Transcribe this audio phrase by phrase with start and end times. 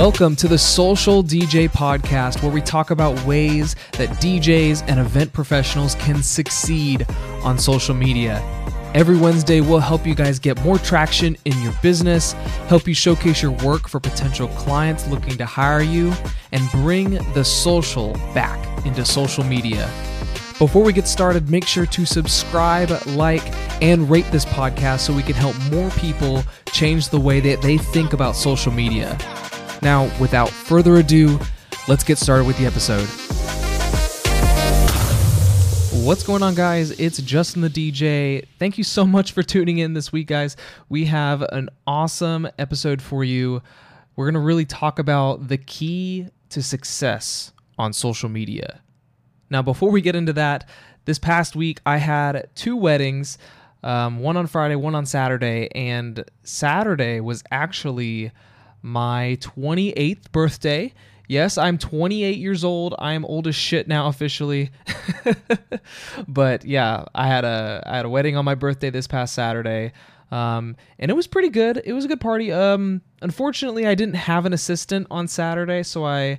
[0.00, 5.30] Welcome to the Social DJ Podcast, where we talk about ways that DJs and event
[5.34, 7.06] professionals can succeed
[7.44, 8.40] on social media.
[8.94, 12.32] Every Wednesday, we'll help you guys get more traction in your business,
[12.68, 16.14] help you showcase your work for potential clients looking to hire you,
[16.52, 19.82] and bring the social back into social media.
[20.58, 23.42] Before we get started, make sure to subscribe, like,
[23.82, 26.42] and rate this podcast so we can help more people
[26.72, 29.18] change the way that they think about social media.
[29.82, 31.38] Now, without further ado,
[31.88, 33.06] let's get started with the episode.
[36.04, 36.90] What's going on, guys?
[36.92, 38.46] It's Justin the DJ.
[38.58, 40.56] Thank you so much for tuning in this week, guys.
[40.88, 43.62] We have an awesome episode for you.
[44.16, 48.80] We're going to really talk about the key to success on social media.
[49.48, 50.68] Now, before we get into that,
[51.06, 53.38] this past week I had two weddings,
[53.82, 58.30] um, one on Friday, one on Saturday, and Saturday was actually
[58.82, 60.92] my 28th birthday.
[61.28, 62.94] Yes, I'm 28 years old.
[62.98, 64.70] I am old as shit now officially.
[66.28, 69.92] but yeah, I had a I had a wedding on my birthday this past Saturday.
[70.30, 71.80] Um, and it was pretty good.
[71.84, 72.52] It was a good party.
[72.52, 76.38] Um, unfortunately, I didn't have an assistant on Saturday, so I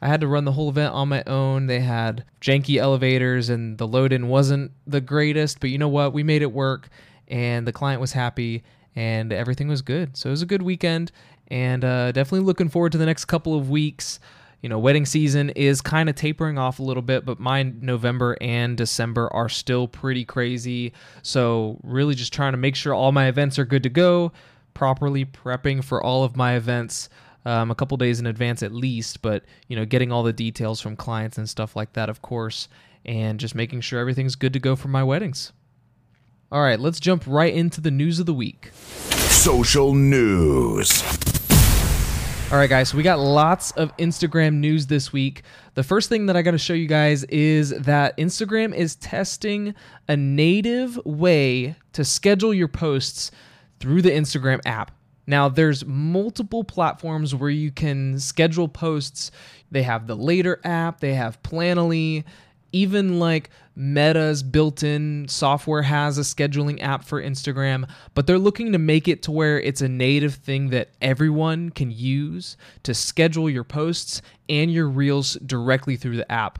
[0.00, 1.66] I had to run the whole event on my own.
[1.66, 5.60] They had janky elevators, and the load in wasn't the greatest.
[5.60, 6.12] But you know what?
[6.12, 6.88] We made it work,
[7.28, 8.64] and the client was happy,
[8.96, 10.16] and everything was good.
[10.16, 11.12] So it was a good weekend
[11.48, 14.20] and uh, definitely looking forward to the next couple of weeks.
[14.62, 18.36] You know, wedding season is kind of tapering off a little bit, but my November
[18.40, 20.92] and December are still pretty crazy.
[21.22, 24.32] So, really just trying to make sure all my events are good to go,
[24.72, 27.08] properly prepping for all of my events
[27.44, 30.80] um, a couple days in advance at least, but, you know, getting all the details
[30.80, 32.68] from clients and stuff like that, of course,
[33.04, 35.52] and just making sure everything's good to go for my weddings.
[36.52, 38.70] All right, let's jump right into the news of the week.
[39.32, 41.02] Social news.
[42.52, 45.42] All right, guys, so we got lots of Instagram news this week.
[45.74, 49.74] The first thing that I got to show you guys is that Instagram is testing
[50.06, 53.32] a native way to schedule your posts
[53.80, 54.92] through the Instagram app.
[55.26, 59.32] Now, there's multiple platforms where you can schedule posts.
[59.72, 62.22] They have the Later app, they have Planoly,
[62.72, 68.72] even like Meta's built in software has a scheduling app for Instagram, but they're looking
[68.72, 73.48] to make it to where it's a native thing that everyone can use to schedule
[73.48, 76.58] your posts and your reels directly through the app.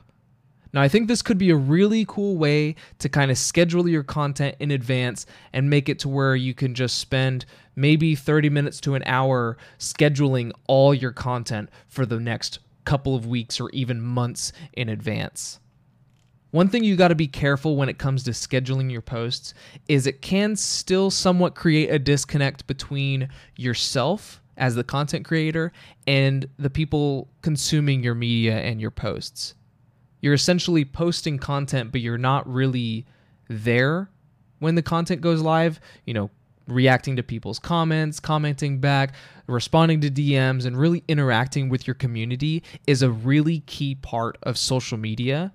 [0.73, 4.01] Now, I think this could be a really cool way to kind of schedule your
[4.01, 7.45] content in advance and make it to where you can just spend
[7.75, 13.27] maybe 30 minutes to an hour scheduling all your content for the next couple of
[13.27, 15.59] weeks or even months in advance.
[16.53, 19.55] One thing you got to be careful when it comes to scheduling your posts
[19.87, 25.71] is it can still somewhat create a disconnect between yourself as the content creator
[26.05, 29.55] and the people consuming your media and your posts.
[30.21, 33.07] You're essentially posting content, but you're not really
[33.47, 34.11] there
[34.59, 36.29] when the content goes live, you know,
[36.67, 39.15] reacting to people's comments, commenting back,
[39.47, 44.55] responding to DMs, and really interacting with your community is a really key part of
[44.55, 45.51] social media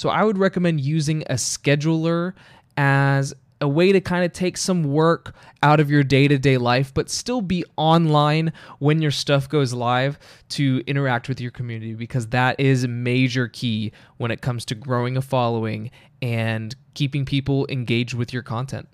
[0.00, 2.32] so I would recommend using a scheduler
[2.78, 6.56] as a way to kind of take some work out of your day to day
[6.56, 10.18] life, but still be online when your stuff goes live
[10.48, 15.18] to interact with your community because that is major key when it comes to growing
[15.18, 15.90] a following
[16.22, 18.88] and keeping people engaged with your content.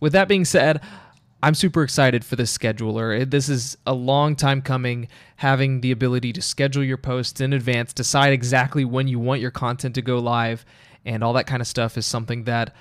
[0.00, 0.80] With that being said,
[1.42, 3.28] I'm super excited for this scheduler.
[3.28, 7.94] This is a long time coming, having the ability to schedule your posts in advance,
[7.94, 10.66] decide exactly when you want your content to go live,
[11.06, 12.74] and all that kind of stuff is something that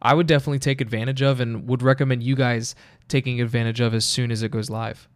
[0.00, 2.74] I would definitely take advantage of and would recommend you guys
[3.08, 5.08] taking advantage of as soon as it goes live.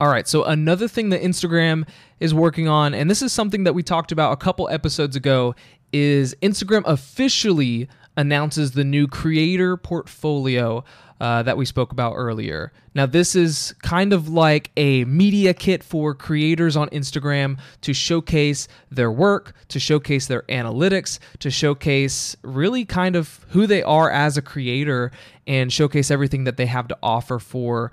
[0.00, 1.86] All right, so another thing that Instagram
[2.18, 5.54] is working on, and this is something that we talked about a couple episodes ago,
[5.92, 10.82] is Instagram officially announces the new creator portfolio
[11.22, 12.72] uh, that we spoke about earlier.
[12.96, 18.66] Now, this is kind of like a media kit for creators on Instagram to showcase
[18.90, 24.36] their work, to showcase their analytics, to showcase really kind of who they are as
[24.36, 25.12] a creator
[25.46, 27.92] and showcase everything that they have to offer for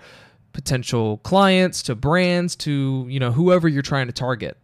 [0.51, 4.57] potential clients to brands to you know whoever you're trying to target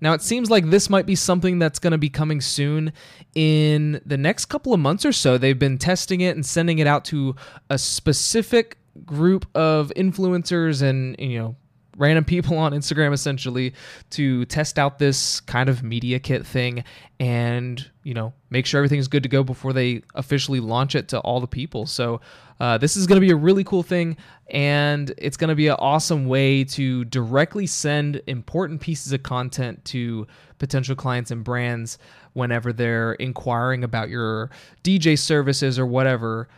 [0.00, 2.92] now, it seems like this might be something that's going to be coming soon
[3.34, 5.36] in the next couple of months or so.
[5.36, 7.36] They've been testing it and sending it out to
[7.68, 11.56] a specific group of influencers and, you know,
[11.96, 13.74] random people on Instagram essentially
[14.08, 16.82] to test out this kind of media kit thing
[17.18, 21.18] and you know make sure everything's good to go before they officially launch it to
[21.20, 21.84] all the people.
[21.86, 22.20] So
[22.60, 24.16] uh, this is going to be a really cool thing,
[24.50, 29.82] and it's going to be an awesome way to directly send important pieces of content
[29.86, 30.26] to
[30.58, 31.98] potential clients and brands
[32.34, 34.50] whenever they're inquiring about your
[34.84, 36.48] DJ services or whatever.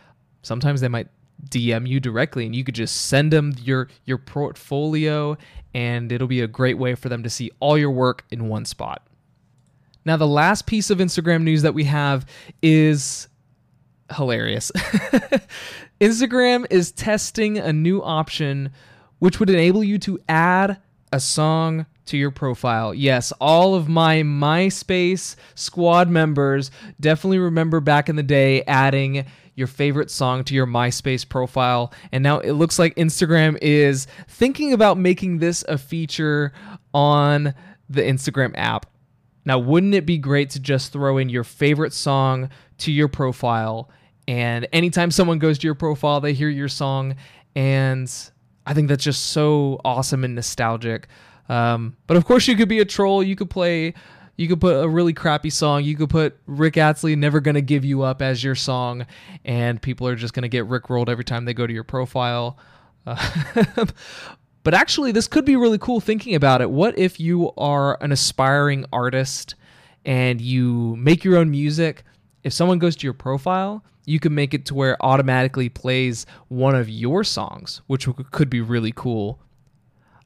[0.41, 1.07] Sometimes they might
[1.49, 5.37] DM you directly and you could just send them your your portfolio
[5.73, 8.65] and it'll be a great way for them to see all your work in one
[8.65, 9.05] spot.
[10.05, 12.25] Now the last piece of Instagram news that we have
[12.61, 13.27] is
[14.15, 14.71] hilarious.
[16.03, 18.73] Instagram is testing a new option
[19.19, 20.81] which would enable you to add
[21.13, 22.93] a song to your profile.
[22.93, 29.67] Yes, all of my MySpace squad members definitely remember back in the day adding your
[29.67, 31.93] favorite song to your MySpace profile.
[32.11, 36.51] And now it looks like Instagram is thinking about making this a feature
[36.93, 37.53] on
[37.89, 38.87] the Instagram app.
[39.45, 42.49] Now, wouldn't it be great to just throw in your favorite song
[42.79, 43.89] to your profile?
[44.27, 47.15] And anytime someone goes to your profile, they hear your song.
[47.55, 48.11] And
[48.65, 51.07] I think that's just so awesome and nostalgic.
[51.49, 53.21] Um, but of course, you could be a troll.
[53.21, 53.93] You could play
[54.35, 55.83] you could put a really crappy song.
[55.83, 59.05] You could put Rick Astley "Never Gonna Give You Up" as your song,
[59.45, 62.57] and people are just gonna get rickrolled every time they go to your profile.
[63.05, 63.85] Uh,
[64.63, 65.99] but actually, this could be really cool.
[65.99, 69.55] Thinking about it, what if you are an aspiring artist
[70.03, 72.03] and you make your own music?
[72.43, 76.25] If someone goes to your profile, you can make it to where it automatically plays
[76.47, 79.39] one of your songs, which could be really cool.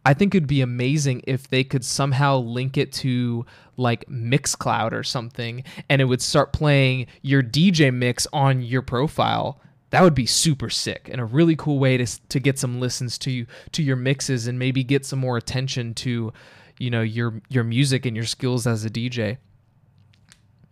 [0.06, 3.46] I think it'd be amazing if they could somehow link it to
[3.76, 9.60] like Mixcloud or something and it would start playing your DJ mix on your profile.
[9.90, 13.18] That would be super sick and a really cool way to to get some listens
[13.20, 16.32] to to your mixes and maybe get some more attention to
[16.80, 19.38] you know your your music and your skills as a DJ.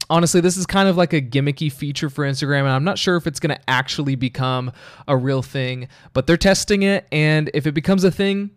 [0.09, 3.15] Honestly, this is kind of like a gimmicky feature for Instagram, and I'm not sure
[3.15, 4.71] if it's going to actually become
[5.07, 7.07] a real thing, but they're testing it.
[7.11, 8.51] And if it becomes a thing,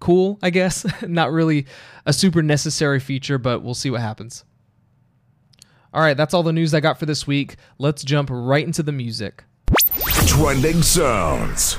[0.00, 0.86] cool, I guess.
[1.06, 1.66] Not really
[2.06, 4.44] a super necessary feature, but we'll see what happens.
[5.92, 7.56] All right, that's all the news I got for this week.
[7.78, 9.44] Let's jump right into the music.
[10.26, 11.78] Trending sounds.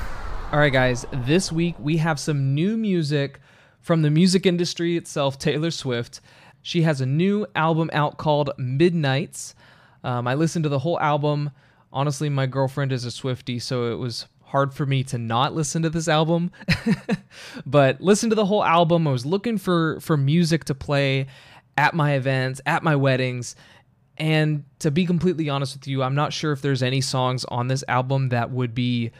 [0.52, 3.40] All right, guys, this week we have some new music
[3.80, 6.20] from the music industry itself, Taylor Swift.
[6.66, 9.54] She has a new album out called Midnights.
[10.02, 11.52] Um, I listened to the whole album.
[11.92, 15.82] Honestly, my girlfriend is a Swifty, so it was hard for me to not listen
[15.82, 16.50] to this album.
[17.66, 19.06] but listen to the whole album.
[19.06, 21.28] I was looking for for music to play
[21.78, 23.54] at my events, at my weddings.
[24.16, 27.68] And to be completely honest with you, I'm not sure if there's any songs on
[27.68, 29.12] this album that would be,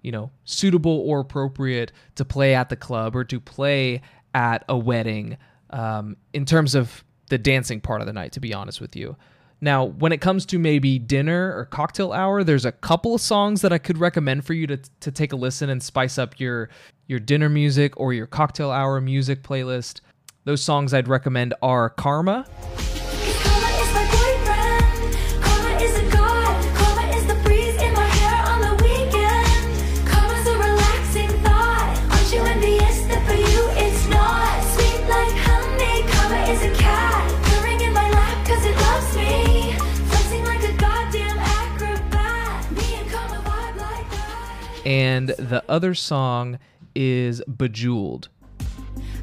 [0.00, 4.00] you know, suitable or appropriate to play at the club or to play
[4.32, 5.36] at a wedding
[5.70, 9.16] um, in terms of the dancing part of the night, to be honest with you.
[9.60, 13.62] Now, when it comes to maybe dinner or cocktail hour, there's a couple of songs
[13.62, 16.68] that I could recommend for you to, to take a listen and spice up your
[17.08, 20.00] your dinner music or your cocktail hour music playlist.
[20.44, 22.46] Those songs I'd recommend are Karma.
[44.86, 46.60] And the other song
[46.94, 48.28] is Bejeweled.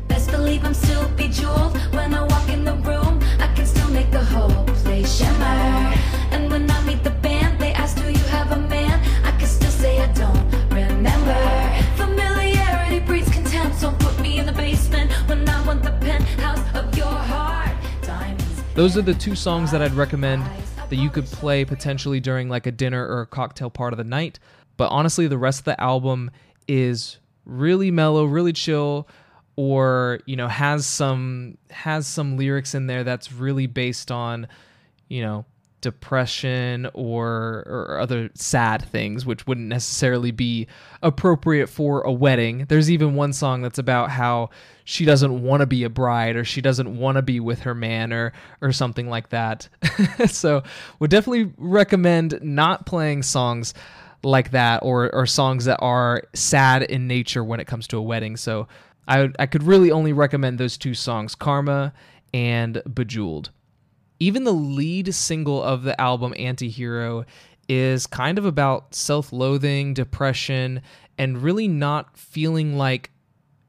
[0.10, 3.22] Best believe I'm still bejeweled when I walk in the room.
[3.40, 5.96] I can still make the whole place shimmer.
[6.32, 9.00] And when I meet the band, they ask, Do you have a man?
[9.24, 11.34] I can still say I don't remember.
[11.96, 16.96] Familiarity breeds contempt, so put me in the basement when I want the penthouse of
[16.98, 17.72] your heart.
[18.02, 18.64] Diamonds.
[18.74, 20.44] Those are the two songs that I'd recommend
[20.90, 24.04] that you could play potentially during like a dinner or a cocktail part of the
[24.04, 24.40] night.
[24.78, 26.32] But honestly, the rest of the album
[26.68, 29.08] is really mellow, really chill,
[29.56, 34.48] or you know has some has some lyrics in there that's really based on
[35.10, 35.46] you know
[35.84, 40.66] depression or or other sad things which wouldn't necessarily be
[41.04, 42.66] appropriate for a wedding.
[42.70, 44.50] There's even one song that's about how
[44.86, 47.76] she doesn't want to be a bride or she doesn't want to be with her
[47.76, 49.68] man or or something like that.
[50.28, 50.64] so,
[51.00, 53.74] would definitely recommend not playing songs
[54.24, 58.02] like that or or songs that are sad in nature when it comes to a
[58.02, 58.38] wedding.
[58.38, 58.68] So
[59.08, 61.94] I I could really only recommend those two songs, Karma
[62.34, 63.52] and Bejeweled.
[64.20, 67.26] Even the lead single of the album Antihero
[67.68, 70.82] is kind of about self-loathing, depression,
[71.18, 73.12] and really not feeling like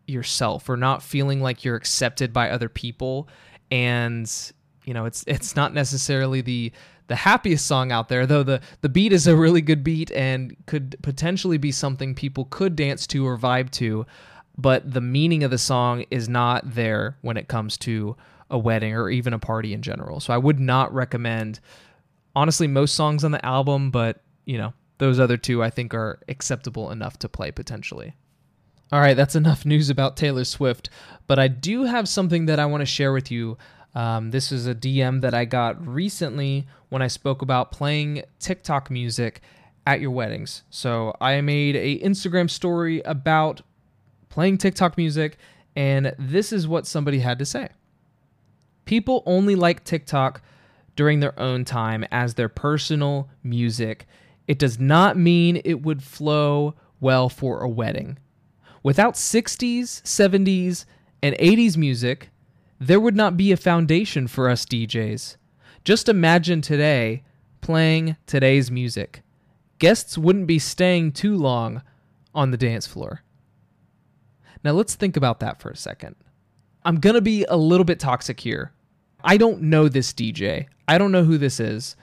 [0.06, 3.28] yourself or not feeling like you're accepted by other people
[3.70, 4.52] and
[4.84, 6.70] you know it's it's not necessarily the
[7.06, 10.56] the happiest song out there though the the beat is a really good beat and
[10.66, 14.06] could potentially be something people could dance to or vibe to
[14.56, 18.16] but the meaning of the song is not there when it comes to
[18.50, 21.60] a wedding or even a party in general so i would not recommend
[22.36, 26.20] honestly most songs on the album but you know those other two i think are
[26.28, 28.14] acceptable enough to play potentially
[28.92, 30.88] all right, that's enough news about Taylor Swift,
[31.26, 33.58] but I do have something that I want to share with you.
[33.94, 38.90] Um, this is a DM that I got recently when I spoke about playing TikTok
[38.90, 39.40] music
[39.86, 40.62] at your weddings.
[40.70, 43.62] So I made a Instagram story about
[44.28, 45.36] playing TikTok music,
[45.76, 47.68] and this is what somebody had to say.
[48.84, 50.42] People only like TikTok
[50.96, 54.06] during their own time as their personal music.
[54.46, 58.18] It does not mean it would flow well for a wedding.
[58.82, 60.84] Without 60s, 70s,
[61.22, 62.28] and 80s music,
[62.78, 65.36] there would not be a foundation for us DJs.
[65.84, 67.22] Just imagine today
[67.60, 69.22] playing today's music.
[69.78, 71.82] Guests wouldn't be staying too long
[72.34, 73.22] on the dance floor.
[74.62, 76.16] Now let's think about that for a second.
[76.84, 78.72] I'm going to be a little bit toxic here.
[79.22, 80.66] I don't know this DJ.
[80.86, 81.96] I don't know who this is.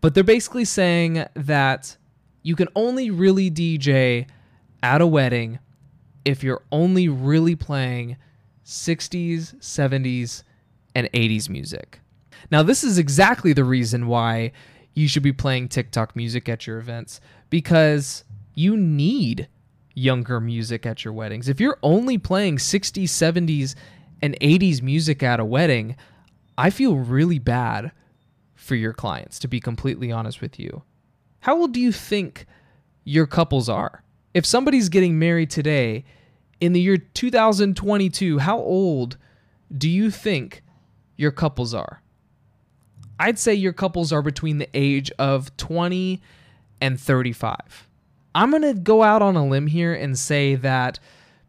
[0.00, 1.96] But they're basically saying that
[2.42, 4.26] you can only really DJ
[4.82, 5.58] at a wedding
[6.24, 8.16] if you're only really playing
[8.66, 10.42] 60s, 70s,
[10.94, 12.00] and 80s music.
[12.50, 14.52] Now, this is exactly the reason why
[14.94, 19.48] you should be playing TikTok music at your events because you need
[19.94, 21.48] younger music at your weddings.
[21.48, 23.74] If you're only playing 60s, 70s,
[24.20, 25.96] and 80s music at a wedding,
[26.58, 27.92] I feel really bad
[28.54, 30.82] for your clients, to be completely honest with you.
[31.40, 32.46] How old do you think
[33.04, 34.02] your couples are?
[34.34, 36.04] If somebody's getting married today
[36.60, 39.16] in the year 2022, how old
[39.76, 40.62] do you think
[41.16, 42.02] your couples are?
[43.18, 46.20] I'd say your couples are between the age of 20
[46.80, 47.88] and 35.
[48.34, 50.98] I'm going to go out on a limb here and say that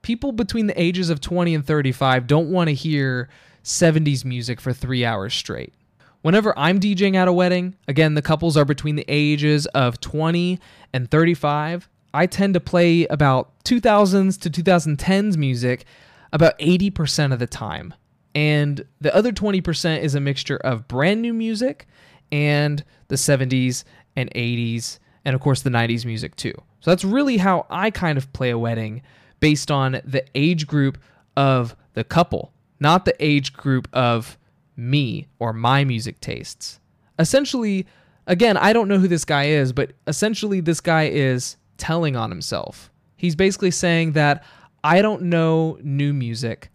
[0.02, 3.28] people between the ages of 20 and 35 don't want to hear
[3.64, 5.74] 70s music for three hours straight.
[6.22, 10.60] Whenever I'm DJing at a wedding, again, the couples are between the ages of 20
[10.94, 11.90] and 35.
[12.18, 15.86] I tend to play about 2000s to 2010s music
[16.34, 17.94] about 80% of the time.
[18.34, 21.88] And the other 20% is a mixture of brand new music
[22.32, 23.84] and the 70s
[24.16, 26.54] and 80s, and of course the 90s music too.
[26.80, 29.04] So that's really how I kind of play a wedding
[29.40, 30.98] based on the age group
[31.36, 34.40] of the couple, not the age group of
[34.76, 36.80] me or my music tastes.
[37.20, 37.86] Essentially,
[38.26, 42.30] again, I don't know who this guy is, but essentially, this guy is telling on
[42.30, 42.92] himself.
[43.16, 44.44] He's basically saying that
[44.84, 46.70] I don't know new music.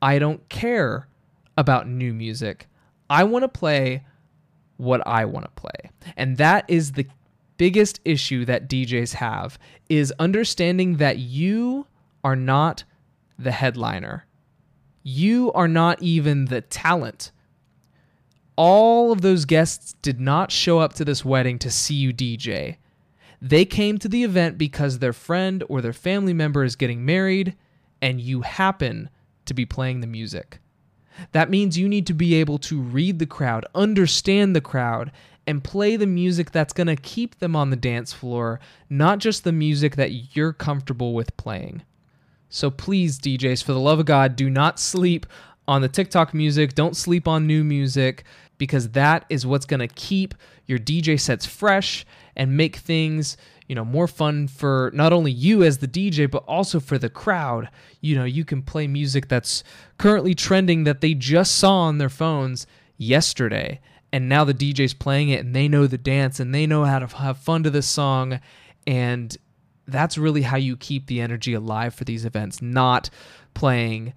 [0.00, 1.08] I don't care
[1.56, 2.68] about new music.
[3.08, 4.04] I want to play
[4.76, 5.90] what I want to play.
[6.16, 7.06] And that is the
[7.58, 9.58] biggest issue that DJs have
[9.90, 11.86] is understanding that you
[12.24, 12.84] are not
[13.38, 14.24] the headliner.
[15.02, 17.32] You are not even the talent.
[18.56, 22.76] All of those guests did not show up to this wedding to see you DJ.
[23.42, 27.56] They came to the event because their friend or their family member is getting married
[28.02, 29.08] and you happen
[29.46, 30.58] to be playing the music.
[31.32, 35.10] That means you need to be able to read the crowd, understand the crowd,
[35.46, 39.44] and play the music that's going to keep them on the dance floor, not just
[39.44, 41.82] the music that you're comfortable with playing.
[42.48, 45.26] So please, DJs, for the love of God, do not sleep
[45.66, 46.74] on the TikTok music.
[46.74, 48.24] Don't sleep on new music
[48.58, 50.34] because that is what's going to keep
[50.66, 52.04] your DJ sets fresh
[52.40, 53.36] and make things
[53.68, 57.10] you know more fun for not only you as the DJ but also for the
[57.10, 57.68] crowd.
[58.00, 59.62] You know, you can play music that's
[59.98, 62.66] currently trending that they just saw on their phones
[62.96, 63.78] yesterday
[64.10, 66.98] and now the DJ's playing it and they know the dance and they know how
[66.98, 68.40] to have fun to this song
[68.86, 69.36] and
[69.86, 73.10] that's really how you keep the energy alive for these events, not
[73.52, 74.14] playing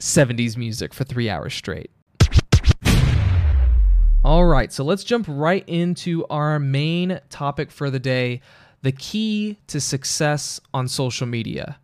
[0.00, 1.90] 70s music for 3 hours straight.
[4.28, 8.42] All right, so let's jump right into our main topic for the day
[8.82, 11.78] the key to success on social media.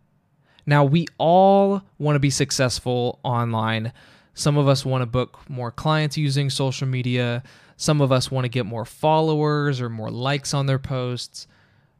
[0.63, 3.91] Now, we all want to be successful online.
[4.35, 7.41] Some of us want to book more clients using social media.
[7.77, 11.47] Some of us want to get more followers or more likes on their posts.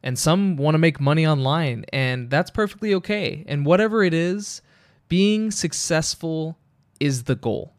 [0.04, 3.44] And some want to make money online, and that's perfectly okay.
[3.48, 4.62] And whatever it is,
[5.08, 6.56] being successful
[7.00, 7.75] is the goal.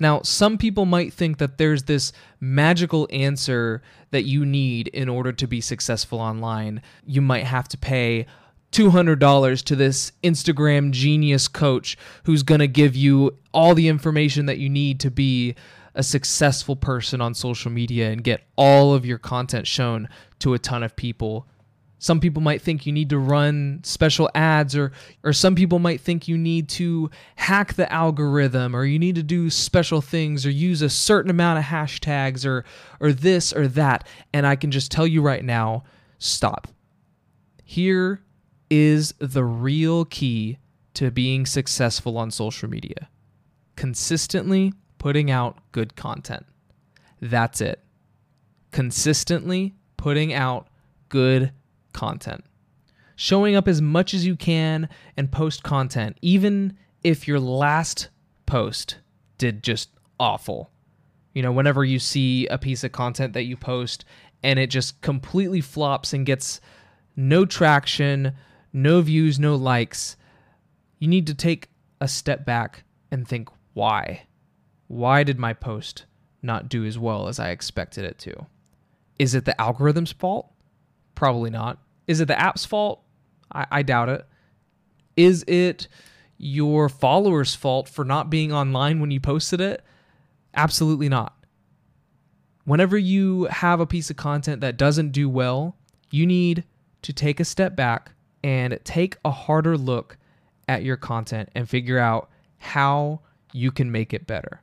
[0.00, 5.30] Now, some people might think that there's this magical answer that you need in order
[5.30, 6.80] to be successful online.
[7.06, 8.26] You might have to pay
[8.72, 14.58] $200 to this Instagram genius coach who's going to give you all the information that
[14.58, 15.54] you need to be
[15.94, 20.58] a successful person on social media and get all of your content shown to a
[20.58, 21.46] ton of people.
[22.00, 24.90] Some people might think you need to run special ads or
[25.22, 29.22] or some people might think you need to hack the algorithm or you need to
[29.22, 32.64] do special things or use a certain amount of hashtags or
[33.00, 34.08] or this or that.
[34.32, 35.84] And I can just tell you right now,
[36.18, 36.68] stop.
[37.62, 38.22] Here
[38.70, 40.56] is the real key
[40.94, 43.10] to being successful on social media.
[43.76, 46.46] Consistently putting out good content.
[47.20, 47.84] That's it.
[48.72, 50.68] Consistently putting out
[51.10, 51.52] good
[51.92, 52.44] content.
[53.16, 58.08] Showing up as much as you can and post content, even if your last
[58.46, 58.98] post
[59.38, 60.70] did just awful.
[61.34, 64.04] You know, whenever you see a piece of content that you post
[64.42, 66.60] and it just completely flops and gets
[67.16, 68.32] no traction,
[68.72, 70.16] no views, no likes,
[70.98, 71.68] you need to take
[72.00, 74.26] a step back and think why?
[74.88, 76.04] Why did my post
[76.42, 78.46] not do as well as I expected it to?
[79.18, 80.50] Is it the algorithm's fault?
[81.20, 81.76] Probably not.
[82.06, 83.02] Is it the app's fault?
[83.52, 84.26] I, I doubt it.
[85.18, 85.86] Is it
[86.38, 89.84] your followers' fault for not being online when you posted it?
[90.54, 91.36] Absolutely not.
[92.64, 95.76] Whenever you have a piece of content that doesn't do well,
[96.10, 96.64] you need
[97.02, 98.12] to take a step back
[98.42, 100.16] and take a harder look
[100.68, 103.20] at your content and figure out how
[103.52, 104.62] you can make it better.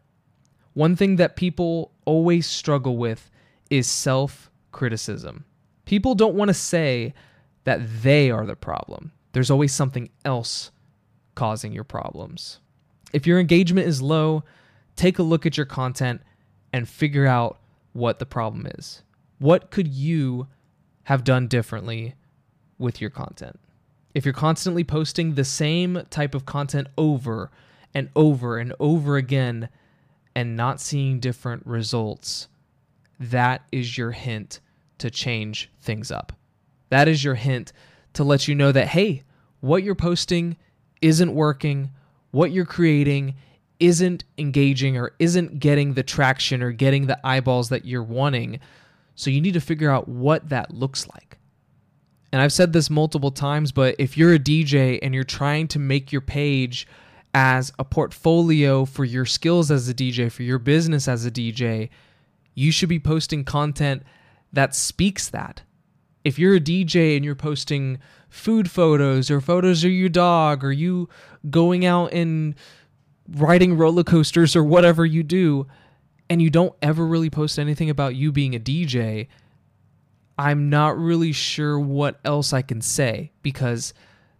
[0.73, 3.29] One thing that people always struggle with
[3.69, 5.45] is self criticism.
[5.87, 7.13] People don't want to say
[7.63, 10.69] that they are the problem, there's always something else
[11.33, 12.59] causing your problems.
[13.13, 14.43] If your engagement is low,
[14.97, 16.21] take a look at your content
[16.73, 17.59] and figure out
[17.93, 19.01] what the problem is.
[19.39, 20.47] What could you
[21.03, 22.15] have done differently
[22.77, 23.57] with your content?
[24.13, 27.49] If you're constantly posting the same type of content over
[27.93, 29.69] and over and over again
[30.35, 32.49] and not seeing different results,
[33.19, 34.59] that is your hint
[34.99, 36.33] to change things up.
[36.89, 37.73] That is your hint
[38.13, 39.23] to let you know that, hey,
[39.59, 40.57] what you're posting
[41.01, 41.91] isn't working,
[42.31, 43.35] what you're creating
[43.79, 48.59] isn't engaging or isn't getting the traction or getting the eyeballs that you're wanting.
[49.15, 51.37] So you need to figure out what that looks like.
[52.31, 55.79] And I've said this multiple times, but if you're a DJ and you're trying to
[55.79, 56.87] make your page
[57.33, 61.89] as a portfolio for your skills as a DJ, for your business as a DJ,
[62.53, 64.03] you should be posting content
[64.53, 65.61] that speaks that.
[66.23, 70.71] If you're a DJ and you're posting food photos or photos of your dog or
[70.71, 71.09] you
[71.49, 72.55] going out and
[73.29, 75.67] riding roller coasters or whatever you do,
[76.29, 79.27] and you don't ever really post anything about you being a DJ,
[80.37, 83.93] I'm not really sure what else I can say because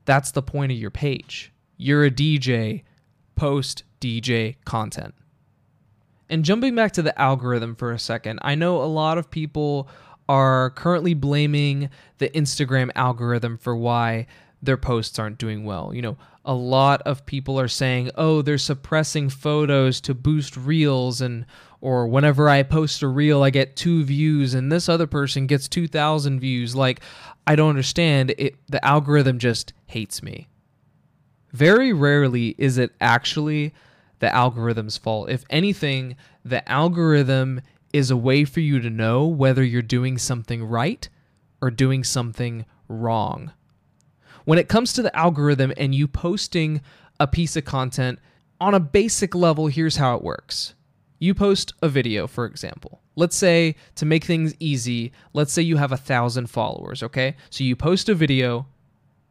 [0.06, 1.52] that's the point of your page.
[1.78, 2.84] You're a DJ,
[3.36, 5.15] post DJ content.
[6.30, 9.88] And jumping back to the algorithm for a second, I know a lot of people
[10.28, 14.28] are currently blaming the Instagram algorithm for why
[14.62, 15.94] their posts aren't doing well.
[15.94, 21.22] You know, a lot of people are saying, "Oh, they're suppressing photos to boost reels
[21.22, 21.46] and
[21.80, 25.68] or whenever I post a reel I get 2 views and this other person gets
[25.68, 27.02] 2000 views." Like
[27.46, 30.48] I don't understand it the algorithm just hates me.
[31.54, 33.74] Very rarely is it actually
[34.19, 35.30] the algorithm's fault.
[35.30, 37.62] If anything, the algorithm
[37.93, 41.08] is a way for you to know whether you're doing something right
[41.62, 43.51] or doing something wrong.
[44.45, 46.82] When it comes to the algorithm and you posting
[47.19, 48.19] a piece of content,
[48.60, 50.73] on a basic level, here's how it works.
[51.19, 53.01] You post a video, for example.
[53.15, 57.36] Let's say, to make things easy, let's say you have a thousand followers, okay?
[57.49, 58.67] So you post a video,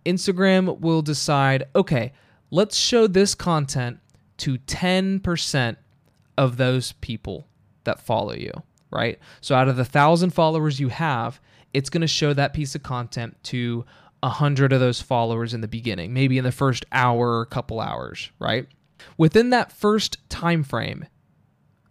[0.05, 2.13] Instagram will decide, okay,
[2.51, 4.01] let's show this content
[4.39, 5.77] to 10%
[6.39, 7.47] of those people
[7.85, 8.53] that follow you,
[8.91, 9.19] right?
[9.41, 11.41] So out of the thousand followers you have,
[11.73, 13.85] it's going to show that piece of content to
[14.23, 17.81] a hundred of those followers in the beginning, maybe in the first hour or couple
[17.81, 18.67] hours, right?
[19.19, 21.07] Within that first time frame,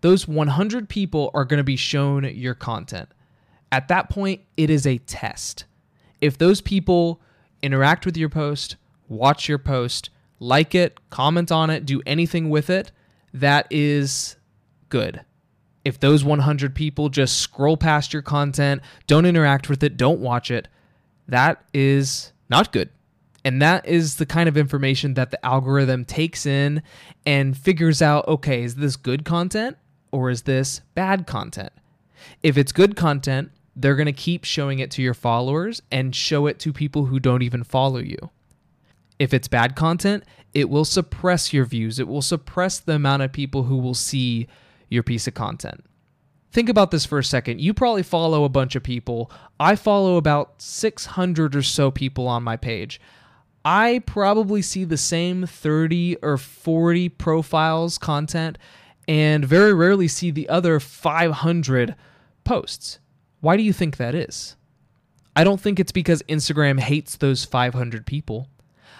[0.02, 3.10] those 100 people are going to be shown your content.
[3.72, 5.66] At that point, it is a test.
[6.22, 7.22] If those people
[7.62, 8.76] interact with your post,
[9.08, 12.92] watch your post, like it, comment on it, do anything with it,
[13.34, 14.36] that is
[14.90, 15.22] good.
[15.84, 20.50] If those 100 people just scroll past your content, don't interact with it, don't watch
[20.50, 20.68] it,
[21.28, 22.90] that is not good.
[23.44, 26.82] And that is the kind of information that the algorithm takes in
[27.26, 29.78] and figures out okay, is this good content
[30.12, 31.72] or is this bad content?
[32.42, 36.48] If it's good content, they're going to keep showing it to your followers and show
[36.48, 38.32] it to people who don't even follow you.
[39.20, 40.24] If it's bad content,
[40.54, 42.00] it will suppress your views.
[42.00, 44.48] It will suppress the amount of people who will see
[44.90, 45.84] your piece of content.
[46.52, 47.60] Think about this for a second.
[47.60, 49.30] You probably follow a bunch of people.
[49.60, 53.02] I follow about 600 or so people on my page.
[53.66, 58.58] I probably see the same 30 or 40 profiles content
[59.08, 61.96] and very rarely see the other 500
[62.44, 63.00] posts.
[63.42, 64.56] Why do you think that is?
[65.36, 68.48] I don't think it's because Instagram hates those 500 people.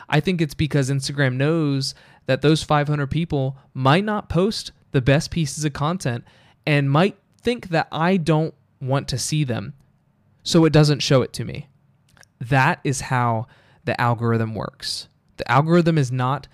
[0.10, 5.32] I think it's because Instagram knows that those 500 people might not post the best
[5.32, 6.24] pieces of content
[6.66, 9.74] and might think that I don't want to see them,
[10.44, 11.68] so it doesn't show it to me.
[12.40, 13.48] That is how
[13.86, 15.08] the algorithm works.
[15.38, 16.48] The algorithm is not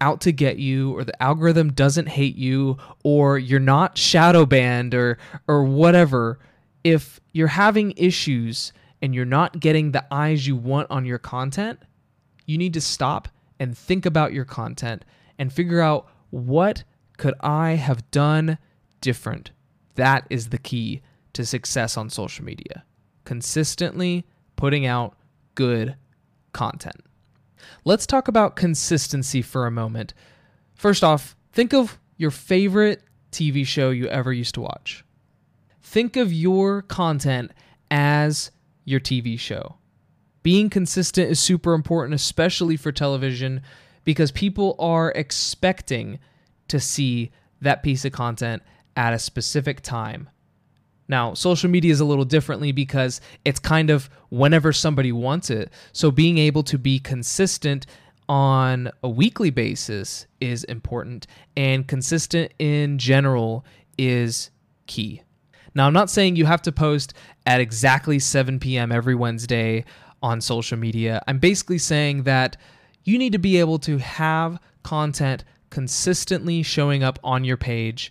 [0.00, 4.92] out to get you or the algorithm doesn't hate you or you're not shadow banned
[4.94, 6.38] or or whatever
[6.82, 11.78] if you're having issues and you're not getting the eyes you want on your content
[12.46, 13.28] you need to stop
[13.58, 15.04] and think about your content
[15.38, 16.84] and figure out what
[17.16, 18.58] could I have done
[19.00, 19.50] different
[19.94, 21.02] that is the key
[21.32, 22.84] to success on social media.
[23.24, 24.26] Consistently
[24.56, 25.16] putting out
[25.54, 25.96] good
[26.52, 27.04] content.
[27.84, 30.14] Let's talk about consistency for a moment.
[30.74, 33.02] First off, think of your favorite
[33.32, 35.04] TV show you ever used to watch.
[35.82, 37.52] Think of your content
[37.90, 38.50] as
[38.84, 39.76] your TV show.
[40.44, 43.62] Being consistent is super important, especially for television,
[44.04, 46.20] because people are expecting
[46.68, 48.62] to see that piece of content
[48.94, 50.28] at a specific time.
[51.08, 55.72] Now, social media is a little differently because it's kind of whenever somebody wants it.
[55.92, 57.86] So being able to be consistent
[58.28, 61.26] on a weekly basis is important,
[61.56, 63.64] and consistent in general
[63.96, 64.50] is
[64.86, 65.22] key.
[65.74, 67.14] Now, I'm not saying you have to post
[67.46, 68.92] at exactly 7 p.m.
[68.92, 69.84] every Wednesday
[70.24, 71.22] on social media.
[71.28, 72.56] I'm basically saying that
[73.04, 78.10] you need to be able to have content consistently showing up on your page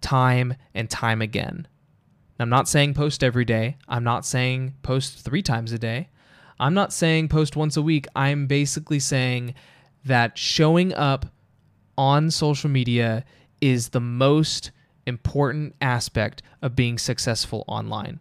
[0.00, 1.68] time and time again.
[2.40, 3.76] I'm not saying post every day.
[3.86, 6.08] I'm not saying post three times a day.
[6.58, 8.08] I'm not saying post once a week.
[8.16, 9.54] I'm basically saying
[10.04, 11.26] that showing up
[11.96, 13.24] on social media
[13.60, 14.72] is the most
[15.06, 18.20] important aspect of being successful online.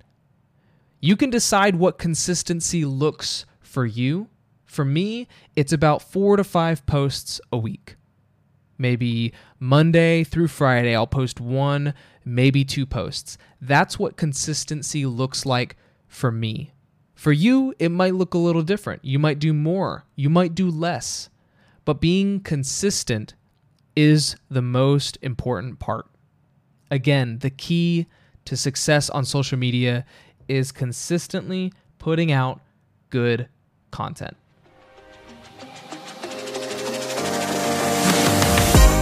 [1.06, 4.28] You can decide what consistency looks for you.
[4.66, 7.96] For me, it's about four to five posts a week
[8.78, 13.38] maybe Monday through Friday, I'll post one, maybe two posts.
[13.62, 15.76] That's what consistency looks like
[16.08, 16.74] for me.
[17.14, 19.04] For you, it might look a little different.
[19.06, 21.30] You might do more, you might do less.
[21.86, 23.36] But being consistent
[23.96, 26.08] is the most important part.
[26.92, 28.08] Again, the key
[28.46, 30.06] to success on social media
[30.48, 32.62] is consistently putting out
[33.10, 33.48] good
[33.92, 34.38] content.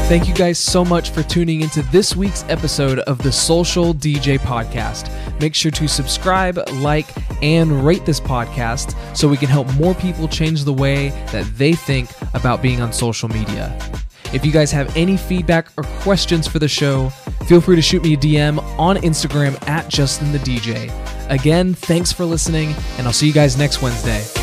[0.07, 4.37] Thank you guys so much for tuning into this week's episode of the Social DJ
[4.37, 5.09] Podcast.
[5.39, 7.07] Make sure to subscribe, like,
[7.41, 11.73] and rate this podcast so we can help more people change the way that they
[11.73, 13.75] think about being on social media.
[14.33, 17.09] If you guys have any feedback or questions for the show,
[17.47, 20.91] feel free to shoot me a DM on Instagram at Justin the DJ.
[21.29, 24.42] Again, thanks for listening, and I'll see you guys next Wednesday.